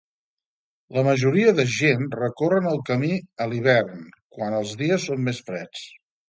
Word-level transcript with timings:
La 0.95 1.01
majoria 1.07 1.51
de 1.59 1.65
gent 1.73 2.01
recorren 2.19 2.69
el 2.71 2.81
camí 2.87 3.11
a 3.45 3.47
l'hivern, 3.53 4.01
quan 4.39 4.57
els 4.63 4.73
dies 4.81 5.07
són 5.13 5.23
més 5.29 5.45
freds. 5.53 5.87